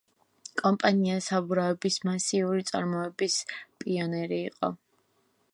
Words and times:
კომპანია 0.61 1.17
საბურავების 1.25 1.99
მასიური 2.09 2.65
წარმოების 2.71 3.39
პიონერი 3.85 4.45
იყო. 4.51 4.77